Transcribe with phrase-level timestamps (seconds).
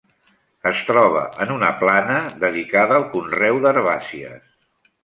[0.69, 4.55] Es troba en una plana dedicada al conreu d'herbàcies.